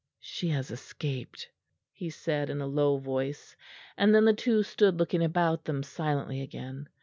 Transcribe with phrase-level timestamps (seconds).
[0.19, 1.51] "She has escaped,"
[1.91, 3.55] he said in a low voice;
[3.95, 6.89] and then the two stood looking about them silently again.